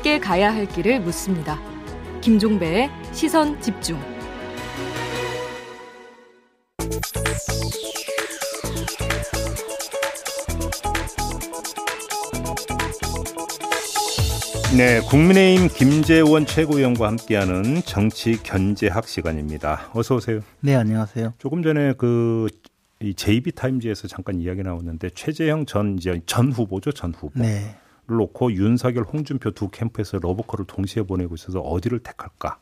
함께 0.00 0.18
가야 0.18 0.54
할 0.54 0.66
길을 0.66 1.00
묻습니다. 1.00 1.60
김종배의 2.22 2.90
시선 3.12 3.60
집중. 3.60 3.98
네, 14.74 15.00
국민의힘 15.00 15.68
김재원 15.68 16.46
최고위원과 16.46 17.06
함께하는 17.08 17.82
정치 17.84 18.42
견제학 18.42 19.06
시간입니다. 19.06 19.90
어서 19.92 20.14
오세요. 20.14 20.40
네, 20.60 20.74
안녕하세요. 20.76 21.34
조금 21.36 21.62
전에 21.62 21.92
그 21.98 22.48
JB 23.02 23.52
타임즈에서 23.52 24.08
잠깐 24.08 24.40
이야기 24.40 24.62
나왔는데 24.62 25.10
최재형 25.10 25.66
전 25.66 25.96
이제 25.96 26.20
전 26.26 26.52
후보죠, 26.52 26.92
전 26.92 27.14
후보. 27.14 27.40
네. 27.40 27.76
놓고 28.06 28.52
윤석열, 28.52 29.04
홍준표 29.04 29.52
두 29.52 29.68
캠프에서 29.70 30.18
러브콜을 30.18 30.66
동시에 30.66 31.04
보내고 31.04 31.34
있어서 31.34 31.60
어디를 31.60 32.00
택할까? 32.00 32.58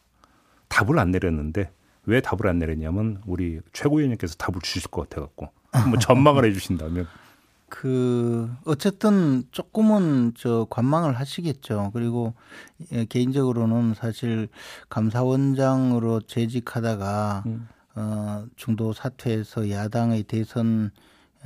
답을 0.68 0.98
안 0.98 1.10
내렸는데 1.10 1.72
왜 2.04 2.20
답을 2.20 2.46
안 2.46 2.58
내렸냐면 2.58 3.20
우리 3.26 3.60
최고위원님께서 3.72 4.36
답을 4.36 4.60
주실 4.62 4.90
것 4.90 5.08
같아갖고 5.08 5.48
한번 5.72 5.98
전망을 6.00 6.44
해주신다면. 6.44 7.06
그 7.70 8.50
어쨌든 8.64 9.44
조금은 9.50 10.32
저 10.36 10.66
관망을 10.70 11.18
하시겠죠. 11.18 11.90
그리고 11.92 12.34
예, 12.92 13.04
개인적으로는 13.04 13.94
사실 13.94 14.48
감사원장으로 14.88 16.22
재직하다가 16.22 17.42
음. 17.46 17.68
어 17.98 18.46
중도 18.56 18.92
사퇴해서 18.92 19.70
야당의 19.70 20.22
대선 20.24 20.92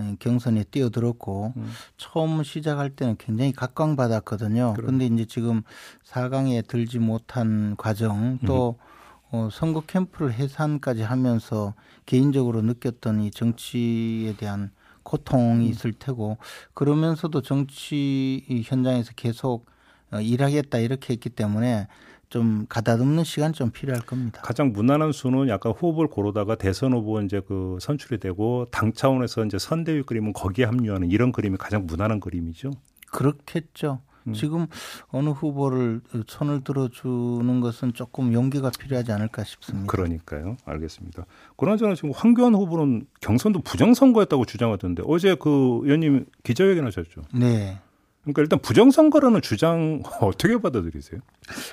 예, 0.01 0.17
경선에 0.19 0.65
뛰어들었고 0.65 1.53
음. 1.57 1.71
처음 1.97 2.43
시작할 2.43 2.91
때는 2.91 3.17
굉장히 3.19 3.53
각광받았거든요. 3.53 4.75
그런데 4.77 5.07
이제 5.07 5.25
지금 5.25 5.63
4강에 6.05 6.67
들지 6.67 6.99
못한 6.99 7.75
과정 7.77 8.39
또 8.47 8.79
음. 8.79 9.37
어, 9.37 9.49
선거 9.51 9.81
캠프를 9.81 10.33
해산까지 10.33 11.03
하면서 11.03 11.75
개인적으로 12.05 12.61
느꼈던 12.63 13.23
이 13.23 13.31
정치에 13.31 14.35
대한 14.37 14.71
고통이 15.03 15.67
음. 15.67 15.71
있을 15.71 15.93
테고 15.93 16.37
그러면서도 16.75 17.41
정치 17.43 18.45
현장에서 18.65 19.13
계속 19.17 19.67
어, 20.13 20.21
일하겠다 20.21 20.79
이렇게 20.79 21.15
했기 21.15 21.31
때문에 21.31 21.89
좀 22.33 22.65
가다듬는 22.67 23.25
시간 23.25 23.53
좀 23.53 23.71
필요할 23.71 24.07
겁니다. 24.07 24.41
가장 24.43 24.73
무난한 24.73 25.13
수는 25.13 25.49
약간 25.49 25.73
후보를 25.73 26.09
고르다가 26.09 26.55
대선 26.55 26.95
후보 26.95 27.21
이제 27.21 27.43
그 27.47 27.77
선출이 27.79 28.21
되고 28.21 28.67
당 28.71 28.95
차원에서 28.95 29.45
이제 29.45 29.59
선대위 29.59 30.05
그림은 30.05 30.33
거기에 30.33 30.65
합류하는 30.65 31.11
이런 31.11 31.31
그림이 31.31 31.59
가장 31.59 31.87
무난한 31.87 32.21
그림이죠. 32.21 32.71
그렇겠죠. 33.11 34.01
음. 34.29 34.33
지금 34.33 34.67
어느 35.09 35.29
후보를 35.29 36.01
손을 36.27 36.65
들어주는 36.65 37.61
것은 37.61 37.93
조금 37.93 38.33
용기가 38.33 38.71
필요하지 38.71 39.13
않을까 39.13 39.45
싶습니다. 39.45 39.87
그러니까요. 39.89 40.57
알겠습니다. 40.65 41.27
그나저나 41.59 41.95
지금 41.95 42.13
황교안 42.15 42.55
후보는 42.55 43.09
경선도 43.21 43.61
부정선거였다고 43.61 44.47
주장하던데 44.47 45.03
어제 45.07 45.35
그 45.35 45.81
의원님 45.83 46.25
기자회견 46.45 46.87
하셨죠? 46.87 47.25
네. 47.35 47.79
그러니까 48.23 48.43
일단 48.43 48.59
부정선거라는 48.61 49.43
주장 49.43 50.03
어떻게 50.21 50.61
받아들이세요? 50.61 51.21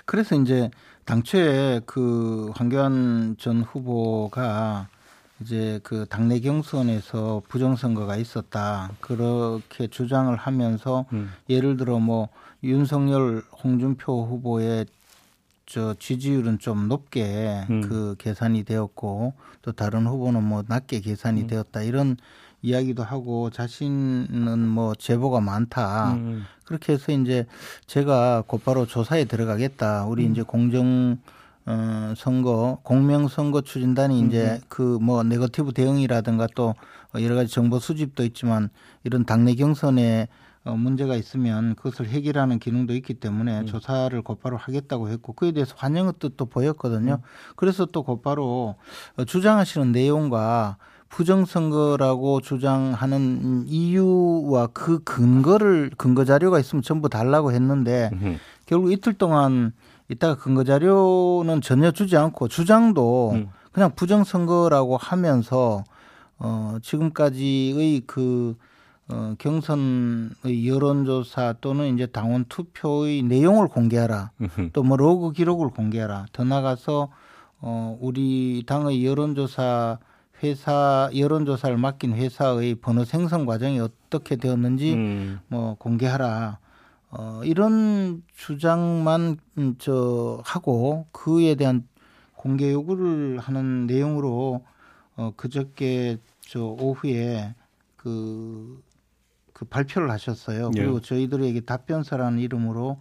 그래서 0.05 0.35
이제 0.35 0.69
당초에 1.05 1.81
그 1.85 2.51
황교안 2.55 3.35
전 3.39 3.61
후보가 3.61 4.87
이제 5.41 5.79
그 5.83 6.05
당내 6.09 6.39
경선에서 6.41 7.43
부정선거가 7.47 8.17
있었다 8.17 8.91
그렇게 8.99 9.87
주장을 9.87 10.35
하면서 10.35 11.05
음. 11.13 11.31
예를 11.49 11.77
들어 11.77 11.99
뭐 11.99 12.29
윤석열, 12.63 13.41
홍준표 13.63 14.25
후보의 14.25 14.85
저 15.65 15.93
지지율은 15.93 16.59
좀 16.59 16.87
높게 16.87 17.65
음. 17.69 17.81
그 17.81 18.15
계산이 18.17 18.63
되었고 18.63 19.33
또 19.61 19.71
다른 19.71 20.07
후보는 20.07 20.43
뭐 20.43 20.63
낮게 20.67 20.99
계산이 20.99 21.43
음. 21.43 21.47
되었다 21.47 21.83
이런 21.83 22.17
이야기도 22.61 23.03
하고 23.03 23.49
자신은 23.49 24.67
뭐 24.67 24.93
제보가 24.95 25.39
많다 25.39 26.13
음. 26.13 26.43
그렇게 26.65 26.93
해서 26.93 27.11
이제 27.11 27.45
제가 27.87 28.43
곧바로 28.47 28.85
조사에 28.85 29.25
들어가겠다 29.25 30.05
우리 30.05 30.25
음. 30.25 30.31
이제 30.31 30.41
공정 30.41 31.17
어, 31.65 32.13
선거 32.17 32.79
공명 32.83 33.27
선거 33.27 33.61
추진단이 33.61 34.21
이제 34.21 34.59
음. 34.61 34.65
그뭐 34.67 35.23
네거티브 35.23 35.73
대응이라든가 35.73 36.47
또 36.55 36.75
여러 37.15 37.35
가지 37.35 37.51
정보 37.53 37.79
수집도 37.79 38.23
있지만 38.23 38.69
이런 39.03 39.25
당내 39.25 39.55
경선에 39.55 40.27
어, 40.65 40.75
문제가 40.75 41.15
있으면 41.15 41.75
그것을 41.75 42.07
해결하는 42.07 42.59
기능도 42.59 42.93
있기 42.95 43.15
때문에 43.15 43.61
음. 43.61 43.65
조사를 43.65 44.21
곧바로 44.21 44.57
하겠다고 44.57 45.09
했고 45.09 45.33
그에 45.33 45.51
대해서 45.51 45.73
환영의 45.77 46.13
뜻도 46.19 46.47
보였거든요. 46.47 47.13
음. 47.13 47.27
그래서 47.55 47.85
또 47.85 48.03
곧바로 48.03 48.75
어, 49.15 49.25
주장하시는 49.25 49.91
내용과 49.91 50.77
부정선거라고 51.09 52.41
주장하는 52.41 53.65
이유와 53.67 54.67
그 54.67 55.03
근거를 55.03 55.91
근거 55.97 56.25
자료가 56.25 56.59
있으면 56.59 56.81
전부 56.81 57.09
달라고 57.09 57.51
했는데 57.51 58.09
음. 58.13 58.37
결국 58.65 58.91
이틀 58.91 59.13
동안 59.13 59.73
이따가 60.07 60.35
근거 60.35 60.63
자료는 60.63 61.61
전혀 61.61 61.91
주지 61.91 62.15
않고 62.17 62.47
주장도 62.47 63.31
음. 63.33 63.49
그냥 63.71 63.91
부정선거라고 63.95 64.97
하면서 64.97 65.83
어 66.37 66.77
지금까지의 66.81 68.03
그 68.07 68.55
어, 69.11 69.33
경선의 69.39 70.67
여론조사 70.67 71.55
또는 71.61 71.95
이제 71.95 72.05
당원 72.05 72.45
투표의 72.47 73.23
내용을 73.23 73.67
공개하라. 73.67 74.31
또 74.71 74.83
뭐 74.83 74.97
로그 74.97 75.31
기록을 75.31 75.69
공개하라. 75.69 76.27
더 76.31 76.43
나가서 76.43 77.09
어, 77.61 77.97
우리 77.99 78.63
당의 78.67 79.03
여론조사 79.05 79.97
회사 80.43 81.09
여론조사를 81.15 81.77
맡긴 81.77 82.13
회사의 82.13 82.75
번호 82.75 83.03
생성 83.03 83.45
과정이 83.45 83.79
어떻게 83.79 84.35
되었는지 84.35 84.93
음. 84.93 85.39
뭐 85.47 85.75
공개하라. 85.75 86.59
어, 87.11 87.41
이런 87.43 88.23
주장만 88.35 89.37
음, 89.57 89.75
저 89.79 90.41
하고 90.45 91.07
그에 91.11 91.55
대한 91.55 91.87
공개 92.35 92.71
요구를 92.71 93.39
하는 93.39 93.87
내용으로 93.87 94.63
어, 95.15 95.33
그저께 95.35 96.17
저 96.39 96.63
오후에 96.63 97.55
그, 97.97 98.81
그 99.53 99.65
발표를 99.65 100.09
하셨어요. 100.11 100.71
예. 100.75 100.79
그리고 100.79 101.01
저희들에게 101.01 101.61
답변서라는 101.61 102.39
이름으로 102.39 102.99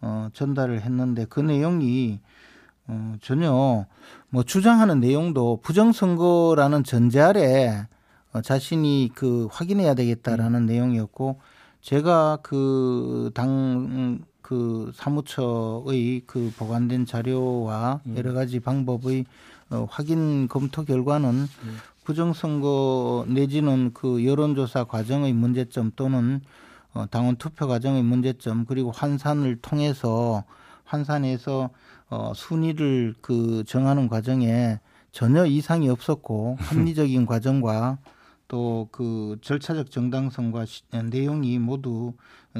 어, 0.00 0.28
전달을 0.32 0.80
했는데 0.80 1.26
그 1.28 1.40
내용이 1.40 2.20
어, 2.86 3.16
전혀 3.20 3.86
뭐 4.30 4.42
주장하는 4.42 5.00
내용도 5.00 5.58
부정선거라는 5.62 6.84
전제 6.84 7.20
아래 7.20 7.86
어, 8.32 8.42
자신이 8.42 9.10
그 9.14 9.48
확인해야 9.50 9.94
되겠다라는 9.94 10.62
음. 10.62 10.66
내용이었고 10.66 11.40
제가 11.80 12.38
그 12.42 13.30
당, 13.34 14.20
그 14.42 14.92
사무처의 14.94 16.22
그 16.26 16.52
보관된 16.58 17.06
자료와 17.06 18.00
음. 18.04 18.16
여러 18.18 18.34
가지 18.34 18.60
방법의 18.60 19.24
어, 19.70 19.86
확인 19.90 20.48
검토 20.48 20.84
결과는 20.84 21.30
음. 21.30 21.76
부정선거 22.04 23.26
내지는 23.28 23.92
그 23.94 24.24
여론조사 24.24 24.84
과정의 24.84 25.32
문제점 25.32 25.92
또는 25.96 26.42
어, 26.92 27.06
당원 27.10 27.36
투표 27.36 27.66
과정의 27.66 28.02
문제점 28.02 28.66
그리고 28.66 28.90
환산을 28.90 29.56
통해서 29.56 30.44
환산해서 30.84 31.70
어, 32.10 32.32
순위를 32.34 33.14
그 33.20 33.64
정하는 33.66 34.08
과정에 34.08 34.80
전혀 35.12 35.44
이상이 35.46 35.88
없었고 35.88 36.56
합리적인 36.60 37.26
과정과 37.26 37.98
또 38.48 38.78
그 38.90 39.36
절차적 39.42 39.90
정당성과 39.90 40.64
시, 40.64 40.82
내용이 41.10 41.58
모두 41.58 42.14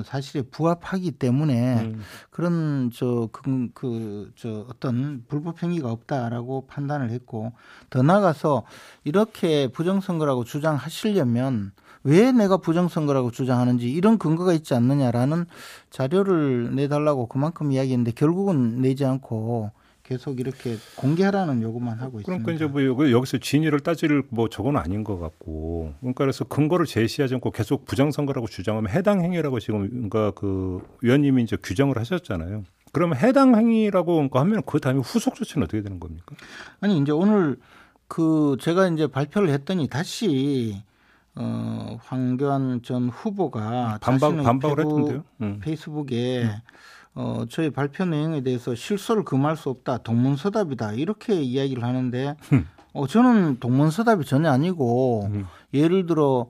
사실에 0.05 0.43
부합하기 0.43 1.13
때문에 1.13 1.81
음. 1.81 2.03
그런 2.31 2.91
저그그저 2.93 4.67
어떤 4.69 5.25
불법 5.27 5.63
행위가 5.63 5.91
없다라고 5.91 6.67
판단을 6.67 7.11
했고 7.11 7.53
더 7.91 8.03
나아가서 8.03 8.65
이렇게 9.05 9.69
부정선거라고 9.69 10.45
주장하시려면 10.45 11.73
왜 12.05 12.33
내가 12.33 12.59
부정선거라고 12.59 13.31
주장하는지 13.31 13.91
이런 13.91 14.19
근거가 14.19 14.53
있지 14.53 14.75
않느냐라는 14.75 15.47
자료를 15.91 16.75
내달라고 16.75 17.27
그만큼 17.27 17.73
이야기했는데 17.73 18.13
결국은 18.13 18.81
내지 18.81 19.05
않고 19.05 19.71
계속 20.09 20.41
이렇게 20.41 20.77
공개하라는 20.97 21.61
요구만 21.61 21.99
하고 21.99 22.21
그러니까 22.25 22.53
있습니다. 22.53 22.53
이제 22.53 22.89
뭐 22.91 23.11
여기서 23.11 23.37
진위를 23.39 23.81
따질 23.81 24.23
뭐 24.31 24.49
저건 24.49 24.79
아닌 24.79 25.05
것 25.05 25.19
같고 25.19 25.93
그러니까 26.01 26.25
그래서 26.25 26.45
근거를 26.45 26.87
제시하지 26.87 27.35
않고 27.35 27.51
계속 27.51 27.85
부정선거라고 27.85 28.47
주장하면 28.47 28.91
해당 28.91 29.23
행위라고 29.23 29.61
지금 29.61 29.87
그러니까 29.89 30.31
그 30.31 30.81
위원님이 31.03 31.43
이제 31.43 31.59
규정을 31.63 31.99
하셨잖아요. 31.99 32.65
그러면 32.93 33.19
해당 33.19 33.55
행위라고 33.55 34.15
그러니까 34.15 34.41
하면 34.41 34.63
그 34.65 34.81
다음에 34.81 35.01
후속 35.01 35.35
조치는 35.35 35.67
어떻게 35.67 35.83
되는 35.83 36.01
겁니까? 36.01 36.35
아니 36.81 36.97
이제 36.97 37.13
오늘 37.13 37.59
그 38.07 38.57
제가 38.61 38.89
이제 38.89 39.09
발표를 39.09 39.51
했더니 39.51 39.89
다시 39.89 40.83
어, 41.41 41.99
황교안 42.03 42.83
전 42.83 43.09
후보가 43.09 43.99
반박 44.01 44.37
반박을 44.43 44.81
했던데요. 44.81 45.25
음. 45.43 45.61
페이스북에 45.63 46.43
음. 46.45 46.51
어, 47.15 47.45
저희 47.49 47.71
발표 47.71 48.05
내용에 48.05 48.43
대해서 48.43 48.75
실소를 48.75 49.25
금할 49.25 49.57
수 49.57 49.71
없다. 49.71 49.99
동문서답이다. 49.99 50.93
이렇게 50.95 51.41
이야기를 51.41 51.83
하는데 51.85 52.37
어, 52.93 53.07
저는 53.07 53.59
동문서답이 53.61 54.25
전혀 54.25 54.51
아니고 54.51 55.29
음. 55.33 55.47
예를 55.73 56.07
들어 56.07 56.49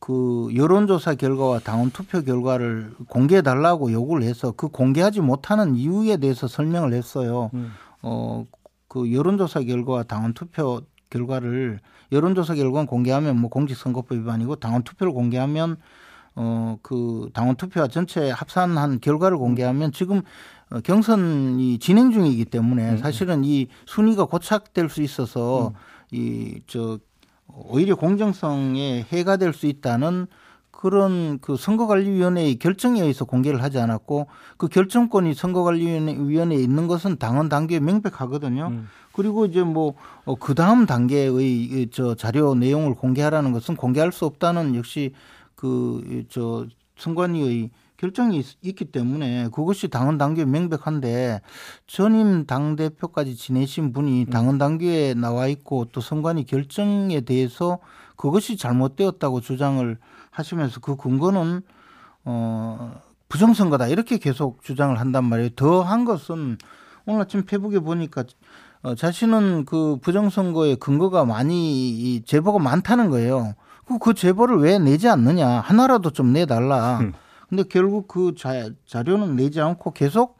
그 0.00 0.50
여론조사 0.54 1.14
결과와 1.14 1.60
당원 1.60 1.90
투표 1.90 2.22
결과를 2.22 2.94
공개해 3.08 3.42
달라고 3.42 3.92
요구를 3.92 4.24
해서 4.24 4.52
그 4.52 4.68
공개하지 4.68 5.20
못하는 5.20 5.76
이유에 5.76 6.16
대해서 6.18 6.48
설명을 6.48 6.92
했어요. 6.92 7.50
음. 7.54 7.72
어, 8.02 8.44
그 8.88 9.12
여론조사 9.12 9.62
결과와 9.62 10.02
당원 10.02 10.34
투표 10.34 10.82
결과를 11.10 11.80
여론조사 12.12 12.54
결과는 12.54 12.86
공개하면 12.86 13.38
뭐 13.38 13.50
공직선거법 13.50 14.18
위반이고 14.18 14.56
당원 14.56 14.82
투표를 14.82 15.12
공개하면 15.12 15.76
어 16.34 16.76
그 16.82 17.30
당원 17.32 17.56
투표와 17.56 17.88
전체 17.88 18.30
합산한 18.30 19.00
결과를 19.00 19.38
공개하면 19.38 19.92
지금 19.92 20.22
어, 20.70 20.80
경선이 20.80 21.78
진행 21.78 22.10
중이기 22.10 22.44
때문에 22.44 22.92
음. 22.92 22.96
사실은 22.98 23.44
이 23.44 23.68
순위가 23.86 24.26
고착될 24.26 24.88
수 24.88 25.02
있어서 25.02 25.68
음. 25.68 25.74
이저 26.12 26.98
오히려 27.48 27.96
공정성에 27.96 29.06
해가 29.10 29.36
될 29.38 29.52
수 29.52 29.66
있다는 29.66 30.26
그런 30.70 31.38
그 31.40 31.56
선거관리위원회의 31.56 32.56
결정에 32.56 33.00
의해서 33.00 33.24
공개를 33.24 33.62
하지 33.62 33.78
않았고 33.78 34.26
그 34.58 34.68
결정권이 34.68 35.32
선거관리위원회에 35.32 36.58
있는 36.58 36.86
것은 36.86 37.16
당원 37.16 37.48
단계에 37.48 37.80
명백하거든요. 37.80 38.68
음. 38.68 38.88
그리고 39.16 39.46
이제 39.46 39.62
뭐그 39.62 39.96
어, 40.26 40.54
다음 40.54 40.84
단계의 40.84 41.88
저 41.90 42.14
자료 42.14 42.54
내용을 42.54 42.94
공개하라는 42.94 43.52
것은 43.52 43.76
공개할 43.76 44.12
수 44.12 44.26
없다는 44.26 44.74
역시 44.74 45.12
그 45.54 46.24
저 46.28 46.66
선관위의 46.98 47.70
결정이 47.96 48.42
있, 48.62 48.76
기 48.76 48.84
때문에 48.84 49.48
그것이 49.52 49.88
당헌 49.88 50.18
당규에 50.18 50.44
명백한데 50.44 51.40
전임 51.86 52.44
당 52.44 52.76
대표까지 52.76 53.36
지내신 53.36 53.92
분이 53.92 54.24
음. 54.24 54.30
당헌 54.30 54.58
당규에 54.58 55.14
나와 55.14 55.46
있고 55.46 55.86
또 55.86 56.02
선관위 56.02 56.44
결정에 56.44 57.22
대해서 57.22 57.78
그것이 58.16 58.58
잘못되었다고 58.58 59.40
주장을 59.40 59.98
하시면서 60.30 60.80
그 60.80 60.96
근거는 60.96 61.62
어 62.24 63.00
부정선거다 63.30 63.88
이렇게 63.88 64.18
계속 64.18 64.62
주장을 64.62 64.98
한단 65.00 65.24
말이에요. 65.24 65.50
더 65.56 65.82
한 65.82 66.04
것은 66.04 66.58
오늘 67.06 67.22
아침 67.22 67.44
페북에 67.46 67.78
보니까 67.78 68.22
어, 68.22 68.24
자신은 68.94 69.64
그 69.64 69.98
부정선거의 70.00 70.76
근거가 70.76 71.24
많이 71.24 71.90
이 71.90 72.22
제보가 72.24 72.58
많다는 72.58 73.10
거예요. 73.10 73.54
그, 73.86 73.98
그 73.98 74.14
제보를 74.14 74.58
왜 74.58 74.78
내지 74.78 75.08
않느냐 75.08 75.48
하나라도 75.60 76.10
좀 76.10 76.32
내달라. 76.32 76.98
음. 77.00 77.12
근데 77.48 77.62
결국 77.68 78.08
그 78.08 78.34
자, 78.36 78.70
자료는 78.86 79.36
내지 79.36 79.60
않고 79.60 79.92
계속 79.92 80.36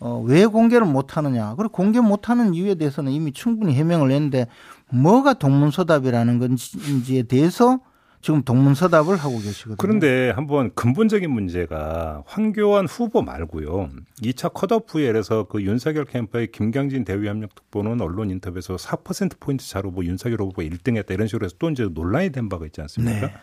어, 0.00 0.22
왜 0.24 0.46
공개를 0.46 0.86
못 0.86 1.16
하느냐. 1.16 1.54
그리고 1.56 1.72
공개 1.72 2.00
못 2.00 2.30
하는 2.30 2.54
이유에 2.54 2.76
대해서는 2.76 3.10
이미 3.12 3.32
충분히 3.32 3.74
해명을 3.74 4.12
했는데 4.12 4.46
뭐가 4.90 5.34
동문서답이라는 5.34 6.38
건지에 6.38 7.24
대해서 7.24 7.80
지금 8.20 8.42
동문서답을 8.42 9.16
하고 9.16 9.38
계시거든요. 9.38 9.76
그런데 9.78 10.30
한번 10.30 10.74
근본적인 10.74 11.30
문제가 11.30 12.22
황교안 12.26 12.86
후보 12.86 13.22
말고요. 13.22 13.90
2차 14.22 14.52
컷오프에서 14.52 15.44
그 15.44 15.62
윤석열 15.62 16.04
캠프의 16.04 16.50
김경진 16.50 17.04
대위협력 17.04 17.54
특보는 17.54 18.00
언론 18.00 18.30
인터뷰에서 18.30 18.76
4%포인트 18.76 19.64
차로 19.64 19.90
뭐 19.92 20.04
윤석열 20.04 20.40
후보가 20.40 20.62
1등 20.62 20.96
했다 20.96 21.14
이런 21.14 21.28
식으로 21.28 21.44
해서 21.44 21.54
또 21.58 21.70
이제 21.70 21.88
논란이 21.88 22.30
된 22.30 22.48
바가 22.48 22.66
있지 22.66 22.80
않습니까? 22.80 23.26
네. 23.28 23.34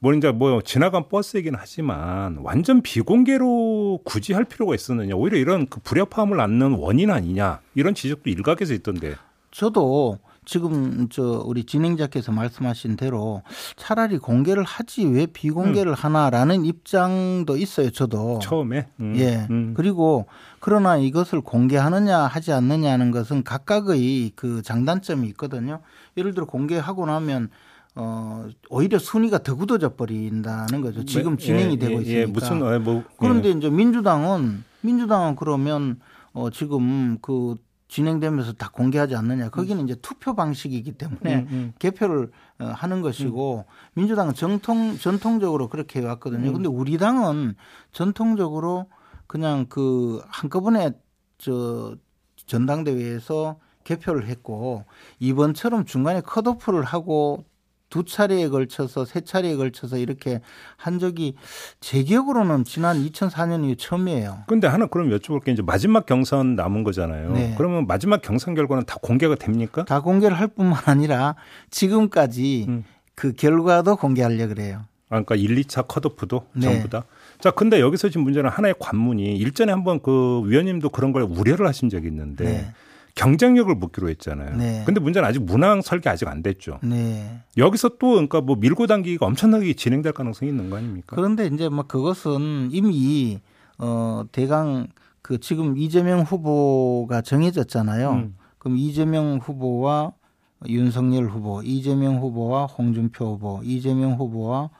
뭐 0.00 0.14
이제 0.14 0.32
뭐 0.32 0.62
지나간 0.62 1.08
버스이긴 1.08 1.54
하지만 1.56 2.38
완전 2.38 2.80
비공개로 2.80 4.00
굳이 4.04 4.32
할 4.32 4.44
필요가 4.44 4.74
있었느냐 4.74 5.14
오히려 5.14 5.36
이런 5.38 5.68
그 5.68 5.78
불협화음을 5.80 6.38
낳는 6.38 6.72
원인 6.72 7.10
아니냐 7.10 7.60
이런 7.74 7.94
지적도 7.94 8.30
일각에서 8.30 8.72
있던데 8.72 9.14
저도 9.50 10.18
지금 10.44 11.08
저 11.10 11.42
우리 11.44 11.64
진행자께서 11.64 12.32
말씀하신 12.32 12.96
대로 12.96 13.42
차라리 13.76 14.18
공개를 14.18 14.64
하지 14.64 15.04
왜 15.04 15.26
비공개를 15.26 15.92
음. 15.92 15.94
하나라는 15.94 16.64
입장도 16.64 17.56
있어요. 17.56 17.90
저도 17.90 18.38
처음에 18.40 18.88
음. 19.00 19.14
예 19.16 19.46
음. 19.50 19.74
그리고 19.76 20.26
그러나 20.58 20.96
이것을 20.96 21.40
공개하느냐 21.42 22.18
하지 22.20 22.52
않느냐는 22.52 23.10
것은 23.10 23.44
각각의 23.44 24.32
그 24.34 24.62
장단점이 24.62 25.28
있거든요. 25.28 25.80
예를 26.16 26.34
들어 26.34 26.46
공개하고 26.46 27.06
나면 27.06 27.50
어 27.94 28.46
오히려 28.70 28.98
순위가 28.98 29.42
더 29.42 29.56
굳어져 29.56 29.94
버린다는 29.94 30.80
거죠. 30.80 31.04
지금 31.04 31.36
네, 31.36 31.44
진행이 31.44 31.74
예, 31.74 31.78
되고 31.78 31.96
예, 31.96 32.00
있으니까. 32.00 32.20
예, 32.20 32.26
무슨 32.26 32.62
어, 32.62 32.78
뭐, 32.78 33.04
그런데 33.18 33.50
이제 33.50 33.68
민주당은 33.68 34.64
민주당은 34.80 35.36
그러면 35.36 36.00
어 36.32 36.50
지금 36.50 37.18
그 37.20 37.56
진행되면서 37.90 38.52
다 38.52 38.70
공개하지 38.72 39.16
않느냐. 39.16 39.50
거기는 39.50 39.82
이제 39.84 39.96
투표 40.00 40.34
방식이기 40.34 40.92
때문에 40.92 41.40
음, 41.40 41.48
음. 41.50 41.72
개표를 41.80 42.30
어, 42.60 42.64
하는 42.66 43.02
것이고 43.02 43.64
음. 43.66 43.72
민주당은 43.94 44.34
정통 44.34 44.96
전통적으로 44.96 45.68
그렇게 45.68 46.00
해 46.00 46.06
왔거든요. 46.06 46.50
음. 46.50 46.54
근데 46.54 46.68
우리 46.68 46.98
당은 46.98 47.56
전통적으로 47.90 48.86
그냥 49.26 49.66
그 49.68 50.22
한꺼번에 50.28 50.92
저 51.38 51.96
전당대회에서 52.46 53.58
개표를 53.82 54.28
했고 54.28 54.84
이번처럼 55.18 55.84
중간에 55.84 56.20
컷오프를 56.20 56.84
하고 56.84 57.44
두 57.90 58.04
차례에 58.04 58.48
걸쳐서 58.48 59.04
세 59.04 59.20
차례에 59.20 59.56
걸쳐서 59.56 59.98
이렇게 59.98 60.40
한 60.76 60.98
적이 60.98 61.34
제 61.80 62.02
기억으로는 62.02 62.64
지난 62.64 62.96
2004년 63.04 63.64
이후 63.64 63.76
처음이에요. 63.76 64.44
근데 64.46 64.68
하나 64.68 64.86
그럼 64.86 65.10
여쭤볼 65.10 65.44
게 65.44 65.52
이제 65.52 65.60
마지막 65.60 66.06
경선 66.06 66.54
남은 66.54 66.84
거잖아요. 66.84 67.32
네. 67.32 67.54
그러면 67.58 67.86
마지막 67.86 68.22
경선 68.22 68.54
결과는 68.54 68.86
다 68.86 68.96
공개가 69.02 69.34
됩니까? 69.34 69.84
다 69.84 70.00
공개를 70.00 70.38
할 70.38 70.46
뿐만 70.46 70.80
아니라 70.86 71.34
지금까지 71.70 72.66
음. 72.68 72.84
그 73.14 73.32
결과도 73.32 73.96
공개하려 73.96 74.46
그래요. 74.48 74.84
아, 75.10 75.20
그러니까 75.20 75.34
1, 75.34 75.56
2차 75.62 75.88
컷오프도 75.88 76.46
네. 76.52 76.60
전부 76.62 76.88
다. 76.88 77.04
자, 77.40 77.50
근데 77.50 77.80
여기서 77.80 78.08
지금 78.08 78.22
문제는 78.22 78.48
하나의 78.48 78.76
관문이 78.78 79.36
일전에 79.36 79.72
한번 79.72 80.00
그 80.00 80.42
위원님도 80.44 80.90
그런 80.90 81.10
걸 81.10 81.22
우려를 81.22 81.66
하신 81.66 81.88
적이 81.88 82.06
있는데 82.06 82.44
네. 82.44 82.72
경쟁력을 83.20 83.74
묻기로 83.74 84.08
했잖아요. 84.08 84.56
네. 84.56 84.82
근데 84.86 84.98
문제는 84.98 85.28
아직 85.28 85.42
문항 85.42 85.82
설계 85.82 86.08
아직 86.08 86.26
안 86.26 86.42
됐죠. 86.42 86.78
네. 86.82 87.40
여기서 87.58 87.90
또 87.98 88.12
그러니까 88.12 88.40
뭐 88.40 88.56
밀고 88.56 88.86
당기기가 88.86 89.26
엄청나게 89.26 89.74
진행될 89.74 90.14
가능성이 90.14 90.50
있는 90.50 90.70
거 90.70 90.78
아닙니까? 90.78 91.16
그런데 91.16 91.46
이제 91.46 91.68
뭐 91.68 91.84
그것은 91.86 92.70
이미 92.72 93.40
어 93.76 94.24
대강 94.32 94.88
그 95.20 95.38
지금 95.38 95.76
이재명 95.76 96.22
후보가 96.22 97.20
정해졌잖아요. 97.20 98.10
음. 98.10 98.36
그럼 98.56 98.78
이재명 98.78 99.36
후보와 99.36 100.12
윤석열 100.66 101.26
후보, 101.26 101.60
이재명 101.62 102.20
후보와 102.20 102.64
홍준표 102.66 103.34
후보, 103.34 103.60
이재명 103.62 104.14
후보와 104.14 104.70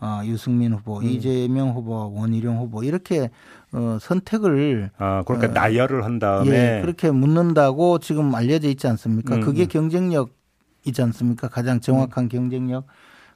어, 0.00 0.20
유승민 0.24 0.72
후보, 0.74 0.98
음. 0.98 1.04
이재명 1.04 1.70
후보와 1.70 2.06
원희룡 2.06 2.58
후보 2.58 2.82
이렇게 2.82 3.30
어, 3.72 3.98
선택을 4.00 4.90
아 4.98 5.22
그러니까 5.26 5.50
어, 5.50 5.54
나열을 5.54 6.04
한 6.04 6.18
다음에 6.18 6.78
예, 6.78 6.80
그렇게 6.82 7.10
묻는다고 7.10 7.98
지금 7.98 8.34
알려져 8.34 8.68
있지 8.68 8.86
않습니까? 8.88 9.36
음. 9.36 9.40
그게 9.40 9.62
음. 9.62 9.68
경쟁력이지 9.68 11.02
않습니까? 11.02 11.48
가장 11.48 11.80
정확한 11.80 12.24
음. 12.24 12.28
경쟁력. 12.28 12.86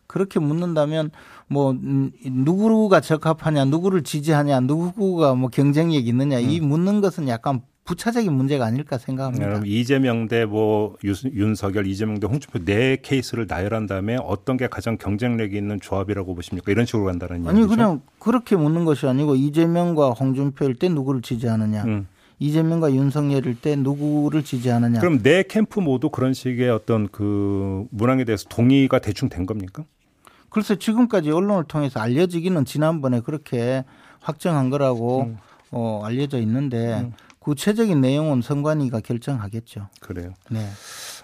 그렇게 0.06 0.40
묻는다면 0.40 1.12
뭐 1.46 1.70
음, 1.70 2.10
누구가 2.24 3.00
적합하냐, 3.00 3.66
누구를 3.66 4.02
지지하냐, 4.02 4.60
누구가 4.60 5.36
뭐 5.36 5.50
경쟁력 5.50 6.04
있느냐 6.06 6.40
이 6.40 6.58
음. 6.58 6.68
묻는 6.68 7.00
것은 7.00 7.28
약간 7.28 7.62
부차적인 7.84 8.32
문제가 8.32 8.66
아닐까 8.66 8.98
생각합니다. 8.98 9.46
그럼 9.46 9.66
이재명 9.66 10.28
대뭐 10.28 10.96
윤석열, 11.02 11.86
이재명 11.86 12.20
대 12.20 12.26
홍준표 12.26 12.64
네 12.64 12.98
케이스를 13.02 13.46
나열한 13.48 13.86
다음에 13.86 14.16
어떤 14.22 14.56
게 14.56 14.68
가장 14.68 14.96
경쟁력이 14.96 15.56
있는 15.56 15.80
조합이라고 15.80 16.34
보십니까? 16.34 16.70
이런 16.70 16.86
식으로 16.86 17.04
간다는 17.04 17.46
아니 17.48 17.60
얘기죠? 17.60 17.68
그냥 17.68 18.00
그렇게 18.18 18.56
묻는 18.56 18.84
것이 18.84 19.06
아니고 19.06 19.34
이재명과 19.34 20.10
홍준표일 20.10 20.76
때 20.76 20.88
누구를 20.88 21.22
지지하느냐. 21.22 21.84
음. 21.84 22.06
이재명과 22.38 22.94
윤석열일 22.94 23.60
때 23.60 23.76
누구를 23.76 24.44
지지하느냐. 24.44 25.00
그럼 25.00 25.22
네 25.22 25.42
캠프 25.42 25.80
모두 25.80 26.08
그런 26.08 26.32
식의 26.32 26.70
어떤 26.70 27.08
그 27.08 27.86
문항에 27.90 28.24
대해서 28.24 28.46
동의가 28.48 28.98
대충 29.00 29.28
된 29.28 29.46
겁니까? 29.46 29.84
글쎄 30.48 30.76
지금까지 30.76 31.30
언론을 31.30 31.64
통해서 31.64 32.00
알려지기는 32.00 32.64
지난번에 32.64 33.20
그렇게 33.20 33.84
확정한 34.20 34.70
거라고 34.70 35.22
음. 35.22 35.38
어, 35.70 36.02
알려져 36.04 36.38
있는데 36.40 37.00
음. 37.00 37.12
구체적인 37.40 38.00
내용은 38.00 38.42
선관위가 38.42 39.00
결정하겠죠. 39.00 39.88
그래요. 40.00 40.34
네. 40.50 40.66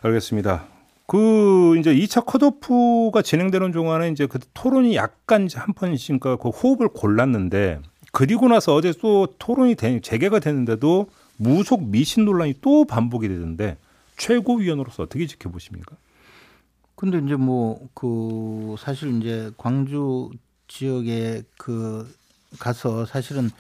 알겠습니다. 0.03 0.67
그 1.07 1.77
이제 1.79 1.95
2차 1.95 2.27
컷오프가 2.27 3.23
진행되는 3.23 3.71
동안에 3.71 4.11
이제 4.11 4.27
그 4.27 4.41
토론이 4.55 4.97
약간 4.97 5.49
한 5.55 5.73
번씩 5.75 6.19
그 6.21 6.35
호흡을 6.35 6.89
골랐는데 6.89 7.81
그리고 8.13 8.49
나서 8.49 8.75
어제 8.75 8.93
또 9.01 9.29
토론이 9.39 9.77
되, 9.77 10.01
재개가 10.01 10.41
됐는데도 10.41 11.09
무속 11.37 11.89
미신 11.89 12.25
논란이 12.25 12.55
또 12.61 12.85
반복이 12.87 13.29
되는데 13.29 13.77
최고위원으로서 14.17 15.05
어떻게 15.05 15.27
지켜보십니까? 15.27 15.97
근데 16.97 17.19
이제 17.19 17.37
뭐 17.37 17.79
그 17.95 18.77
사실 18.79 19.21
이제 19.21 19.51
광주 19.57 20.31
지역에 20.69 21.43
그 21.59 22.09
가서 22.59 23.05
사실은 23.07 23.51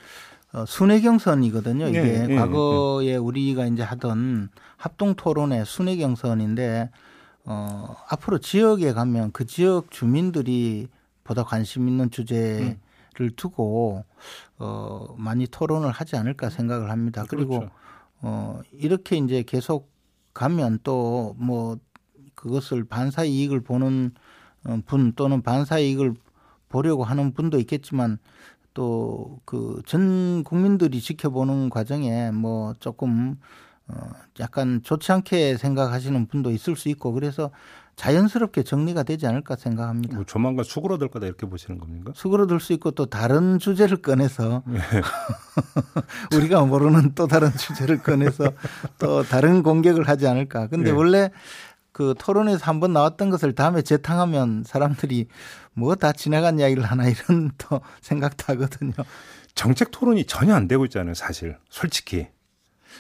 어, 0.53 0.65
순회 0.67 1.01
경선이거든요. 1.01 1.89
이게 1.89 2.03
네, 2.03 2.27
네, 2.27 2.37
과거에 2.37 3.13
네. 3.13 3.17
우리가 3.17 3.67
이제 3.67 3.83
하던 3.83 4.49
합동 4.77 5.15
토론의 5.15 5.65
순회 5.67 5.97
경선인데 5.97 6.91
어, 7.45 7.97
앞으로 8.09 8.39
지역에 8.39 8.93
가면 8.93 9.33
그 9.33 9.47
지역 9.47 9.91
주민들이 9.91 10.89
보다 11.25 11.43
관심 11.43 11.89
있는 11.89 12.11
주제를 12.11 12.79
음. 13.21 13.31
두고 13.37 14.05
어, 14.59 15.15
많이 15.19 15.47
토론을 15.47 15.91
하지 15.91 16.17
않을까 16.17 16.51
생각을 16.51 16.91
합니다. 16.91 17.25
그리고 17.29 17.59
그렇죠. 17.59 17.73
어, 18.23 18.61
이렇게 18.73 19.17
이제 19.17 19.43
계속 19.43 19.91
가면 20.33 20.81
또 20.83 21.35
뭐 21.39 21.77
그것을 22.37 22.85
반사 22.85 23.25
이익을 23.25 23.61
보는 23.63 24.13
어, 24.65 24.79
분 24.87 25.13
또는 25.15 25.43
반사 25.43 25.81
이익을 25.81 26.15
보려고 26.69 27.03
하는 27.03 27.33
분도 27.33 27.59
있겠지만 27.59 28.19
또 28.77 29.41
그 29.47 29.81
전 29.87 30.45
국민들이 30.45 31.01
지켜보는 31.01 31.71
과정에 31.71 32.31
뭐 32.31 32.75
조금 32.79 33.37
어 33.89 33.95
약간 34.41 34.83
좋지 34.83 35.11
않게 35.13 35.57
생각하시는 35.57 36.27
분도 36.27 36.51
있을 36.51 36.77
수 36.77 36.89
있고 36.91 37.13
그래서 37.13 37.51
자연스럽게 37.95 38.63
정리가 38.65 39.05
되지 39.05 39.27
않을까 39.27 39.57
생각합니다. 39.57 40.17
뭐 40.17 40.25
조만간 40.27 40.65
수그러들 40.65 41.09
거다 41.09 41.27
이렇게 41.27 41.47
보시는 41.47 41.79
겁니까? 41.81 42.13
수그러들 42.15 42.61
수 42.61 42.75
있고 42.75 42.91
또 42.91 43.07
다른 43.07 43.59
주제를 43.59 44.03
꺼내서 44.03 44.63
네. 44.67 44.79
우리가 46.37 46.65
모르는 46.67 47.13
또 47.15 47.27
다른 47.27 47.51
주제를 47.57 48.03
꺼내서 48.03 48.53
또 48.99 49.23
다른 49.23 49.63
공격을 49.63 50.09
하지 50.09 50.27
않을까. 50.27 50.67
근데 50.67 50.91
네. 50.91 50.97
원래 50.97 51.31
그 51.97 52.13
토론에서 52.19 52.63
한 52.67 52.79
번 52.79 52.93
나왔던 52.93 53.31
것을 53.31 53.55
다음에 53.55 53.81
재탕하면 53.81 54.65
사람들이 54.67 55.29
뭐 55.73 55.95
다 55.95 56.13
지나간 56.13 56.59
이야기를 56.59 56.85
하나 56.85 57.09
이런 57.09 57.51
또 57.57 57.81
생각도 58.03 58.53
하거든요. 58.53 58.93
정책 59.55 59.91
토론이 59.93 60.27
전혀 60.27 60.55
안 60.55 60.69
되고 60.69 60.85
있잖아요, 60.85 61.15
사실. 61.15 61.57
솔직히. 61.71 62.27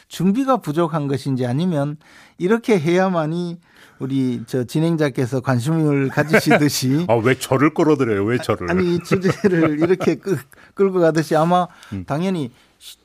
준비가 0.08 0.56
부족한 0.58 1.08
것인지 1.08 1.44
아니면 1.44 1.98
이렇게 2.38 2.78
해야만이 2.78 3.60
우리 3.98 4.42
저 4.46 4.64
진행자께서 4.64 5.40
관심을 5.40 6.08
가지시듯이 6.16 7.04
아 7.08 7.16
왜 7.16 7.38
저를 7.38 7.74
끌어들여요? 7.74 8.24
왜 8.24 8.38
저를? 8.38 8.70
아니 8.70 8.94
이 8.94 8.98
주제를 9.02 9.78
이렇게 9.80 10.14
끌, 10.20 10.38
끌고 10.74 11.00
가듯이 11.00 11.36
아마 11.36 11.66
음. 11.92 12.04
당연히 12.06 12.50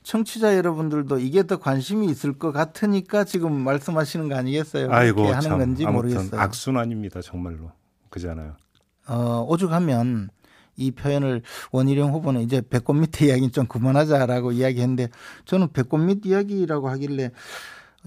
청취자 0.04 0.58
여러분들도 0.58 1.20
이게 1.20 1.48
더 1.48 1.58
관심이 1.58 2.08
있을 2.08 2.34
것 2.34 2.52
같으니까 2.52 3.24
지금 3.24 3.54
말씀하시는 3.54 4.28
거 4.30 4.36
아니겠어요? 4.36 4.92
아이고 4.92 5.28
하는 5.28 5.42
참, 5.42 5.60
건지 5.60 5.86
모르겠어요. 5.86 6.40
악순환입니다 6.40 7.22
정말로 7.22 7.72
그잖아요. 8.10 8.56
어, 9.08 9.46
오죽하면 9.48 10.30
이 10.76 10.92
표현을 10.92 11.42
원희룡 11.72 12.14
후보는 12.14 12.42
이제 12.42 12.62
배꼽 12.62 12.94
밑에 12.94 13.28
이야기는 13.28 13.52
좀 13.52 13.66
그만하자라고 13.68 14.52
이야기했는데 14.52 15.10
저는 15.46 15.72
배꼽 15.72 15.98
밑 15.98 16.26
이야기라고 16.26 16.90
하길래 16.90 17.32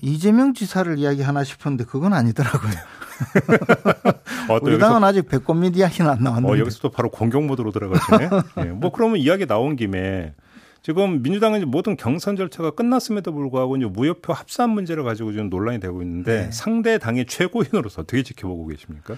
이재명 0.02 0.54
지사를 0.54 0.99
이야기하나 0.99 1.44
싶었는데 1.44 1.85
그건 1.85 2.12
아니더라고요. 2.12 2.73
어, 4.50 4.59
우리 4.61 4.78
당은 4.78 5.04
아직 5.04 5.28
배꼽 5.28 5.54
밑 5.54 5.76
이야기는 5.76 6.11
안 6.11 6.23
나왔는데. 6.23 6.52
어, 6.52 6.59
여기서 6.59 6.80
또 6.80 6.90
바로 6.90 7.11
공격 7.11 7.44
모드로 7.44 7.71
들어가시네. 7.71 8.30
네. 8.56 8.64
뭐 8.75 8.90
그러면 8.90 9.18
이야기 9.18 9.47
나온 9.47 9.76
김에 9.76 10.35
지금 10.84 11.22
민주당은 11.22 11.70
모든 11.70 11.96
경선 11.96 12.36
절차가 12.36 12.72
끝났음에도 12.72 13.32
불구하고 13.32 13.78
이제 13.78 13.86
무효표 13.86 14.34
합산 14.34 14.68
문제를 14.68 15.02
가지고 15.02 15.32
지금 15.32 15.48
논란이 15.48 15.80
되고 15.80 16.02
있는데 16.02 16.44
네. 16.44 16.50
상대 16.52 16.98
당의 16.98 17.24
최고위원으로서 17.24 18.02
어떻게 18.02 18.22
지켜보고 18.22 18.66
계십니까? 18.66 19.16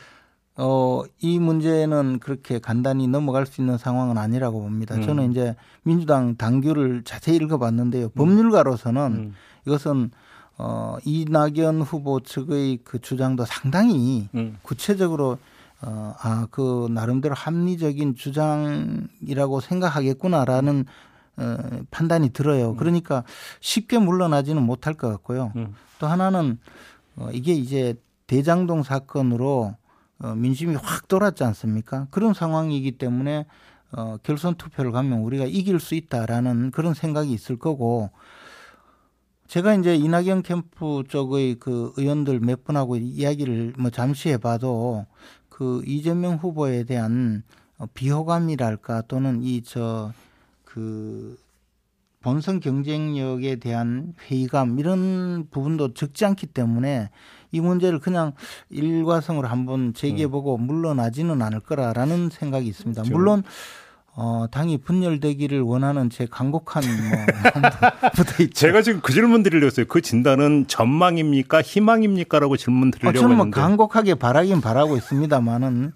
어, 0.58 1.02
이 1.18 1.40
문제는 1.40 2.20
그렇게 2.20 2.60
간단히 2.60 3.08
넘어갈 3.08 3.46
수 3.46 3.60
있는 3.60 3.78
상황은 3.78 4.16
아니라고 4.16 4.60
봅니다. 4.62 4.94
음. 4.94 5.02
저는 5.02 5.32
이제 5.32 5.56
민주당 5.82 6.36
당규를 6.36 7.02
자세히 7.02 7.34
읽어봤는데요. 7.38 8.10
법률가로서는 8.10 9.02
음. 9.02 9.34
이것은 9.66 10.12
어, 10.58 10.98
이낙연 11.04 11.82
후보 11.82 12.20
측의 12.20 12.78
그 12.84 13.00
주장도 13.00 13.44
상당히 13.44 14.28
음. 14.36 14.56
구체적으로 14.62 15.38
어, 15.82 16.14
아, 16.20 16.46
그 16.52 16.86
나름대로 16.92 17.34
합리적인 17.34 18.14
주장이라고 18.14 19.58
생각하겠구나라는 19.60 20.84
어, 21.36 21.56
판단이 21.90 22.30
들어요. 22.30 22.70
음. 22.70 22.76
그러니까 22.76 23.24
쉽게 23.60 23.98
물러나지는 23.98 24.62
못할 24.62 24.94
것 24.94 25.08
같고요. 25.08 25.52
음. 25.56 25.74
또 25.98 26.06
하나는 26.06 26.58
어, 27.16 27.28
이게 27.32 27.52
이제 27.52 27.94
대장동 28.26 28.82
사건으로 28.82 29.76
어, 30.18 30.34
민심이 30.34 30.74
확 30.76 31.08
돌았지 31.08 31.44
않습니까? 31.44 32.06
그런 32.10 32.32
상황이기 32.32 32.92
때문에 32.92 33.46
어, 33.92 34.16
결선 34.22 34.54
투표를 34.56 34.92
가면 34.92 35.20
우리가 35.20 35.44
이길 35.44 35.78
수 35.78 35.94
있다라는 35.94 36.70
그런 36.70 36.94
생각이 36.94 37.30
있을 37.32 37.58
거고 37.58 38.10
제가 39.46 39.74
이제 39.74 39.94
이낙연 39.94 40.42
캠프 40.42 41.04
쪽의 41.08 41.56
그 41.60 41.92
의원들 41.96 42.40
몇 42.40 42.64
분하고 42.64 42.96
이야기를 42.96 43.74
뭐 43.78 43.90
잠시 43.90 44.30
해봐도 44.30 45.06
그 45.48 45.82
이재명 45.86 46.34
후보에 46.36 46.82
대한 46.84 47.44
비호감이랄까 47.94 49.02
또는 49.02 49.42
이 49.42 49.62
저 49.62 50.12
그 50.76 51.38
본선 52.20 52.60
경쟁력에 52.60 53.56
대한 53.56 54.12
회의감 54.28 54.78
이런 54.78 55.46
부분도 55.50 55.94
적지 55.94 56.26
않기 56.26 56.48
때문에 56.48 57.08
이 57.50 57.60
문제를 57.60 57.98
그냥 57.98 58.32
일과성으로 58.68 59.48
한번 59.48 59.94
제기해보고 59.94 60.56
음. 60.56 60.66
물러나지는 60.66 61.40
않을 61.40 61.60
거라라는 61.60 62.28
생각이 62.28 62.66
있습니다. 62.66 63.04
물론 63.10 63.42
어, 64.16 64.46
당이 64.50 64.78
분열되기를 64.78 65.62
원하는 65.62 66.10
제 66.10 66.26
간곡한 66.26 66.82
뭐 66.84 68.24
있죠. 68.40 68.52
제가 68.52 68.82
지금 68.82 69.00
그 69.00 69.14
질문 69.14 69.42
드리려고 69.42 69.68
했어요. 69.68 69.86
그 69.88 70.02
진단은 70.02 70.66
전망입니까? 70.66 71.62
희망입니까?라고 71.62 72.58
질문 72.58 72.90
드리려고 72.90 73.16
어, 73.16 73.20
저는 73.22 73.36
뭐 73.36 73.46
했는데. 73.46 73.60
간곡하게 73.62 74.14
바라긴 74.16 74.60
바라고 74.60 74.98
있습니다만은 74.98 75.92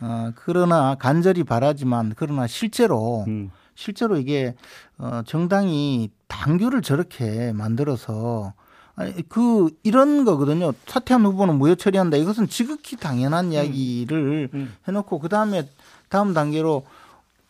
어, 0.00 0.30
그러나 0.36 0.94
간절히 0.94 1.44
바라지만 1.44 2.14
그러나 2.16 2.46
실제로 2.46 3.24
음. 3.26 3.50
실제로 3.76 4.16
이게 4.16 4.54
어, 4.98 5.22
정당이 5.24 6.10
당규를 6.26 6.82
저렇게 6.82 7.52
만들어서 7.52 8.54
아니, 8.96 9.28
그 9.28 9.70
이런 9.84 10.24
거거든요. 10.24 10.72
사퇴한 10.86 11.24
후보는 11.24 11.56
무효 11.56 11.74
처리한다. 11.76 12.16
이것은 12.16 12.48
지극히 12.48 12.96
당연한 12.96 13.46
음. 13.46 13.52
이야기를 13.52 14.50
음. 14.52 14.58
음. 14.58 14.74
해놓고 14.88 15.20
그 15.20 15.28
다음에 15.28 15.68
다음 16.08 16.34
단계로 16.34 16.84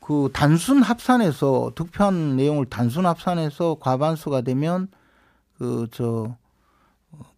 그 0.00 0.28
단순 0.32 0.82
합산해서 0.82 1.72
득표한 1.74 2.36
내용을 2.36 2.66
단순 2.66 3.06
합산해서 3.06 3.78
과반수가 3.80 4.42
되면 4.42 4.88
그 5.58 5.86
저 5.90 6.36